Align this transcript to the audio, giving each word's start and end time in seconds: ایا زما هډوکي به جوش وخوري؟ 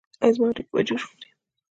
ایا 0.23 0.33
زما 0.35 0.47
هډوکي 0.49 0.71
به 0.73 0.81
جوش 0.87 1.01
وخوري؟ 1.03 1.29